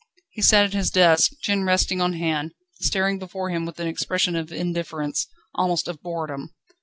[0.31, 4.35] He sat at his desk, chin resting on hand, staring before him with an expression
[4.35, 6.55] of indifference, almost of boredom.